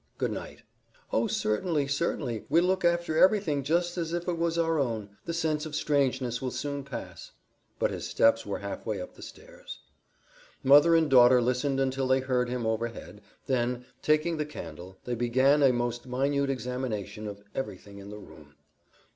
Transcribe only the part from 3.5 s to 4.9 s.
just as if it was our